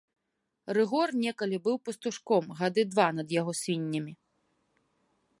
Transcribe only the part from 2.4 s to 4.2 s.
гады два над яго свіннямі.